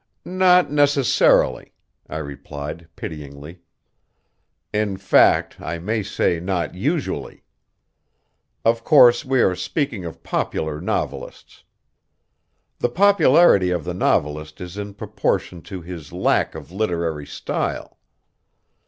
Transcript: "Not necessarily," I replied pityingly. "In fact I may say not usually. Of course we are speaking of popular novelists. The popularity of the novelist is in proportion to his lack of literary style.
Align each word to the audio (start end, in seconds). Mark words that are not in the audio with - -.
"Not 0.25 0.71
necessarily," 0.71 1.73
I 2.09 2.17
replied 2.17 2.89
pityingly. 2.95 3.59
"In 4.73 4.97
fact 4.97 5.61
I 5.61 5.77
may 5.77 6.01
say 6.01 6.39
not 6.39 6.73
usually. 6.73 7.43
Of 8.65 8.83
course 8.83 9.23
we 9.23 9.41
are 9.43 9.53
speaking 9.53 10.03
of 10.05 10.23
popular 10.23 10.81
novelists. 10.81 11.63
The 12.79 12.89
popularity 12.89 13.69
of 13.69 13.83
the 13.83 13.93
novelist 13.93 14.59
is 14.59 14.75
in 14.75 14.95
proportion 14.95 15.61
to 15.69 15.81
his 15.83 16.11
lack 16.11 16.55
of 16.55 16.71
literary 16.71 17.27
style. 17.27 17.99